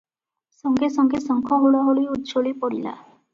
[0.61, 2.97] ସଙ୍ଗେ ସଙ୍ଗେ ଶଙ୍ଖ ହୁଳହୁଳି ଉଛୁଳି ପଡ଼ିଲା।